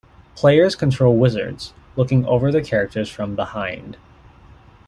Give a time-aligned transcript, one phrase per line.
[0.33, 3.97] Players control wizards, looking over their characters from behind.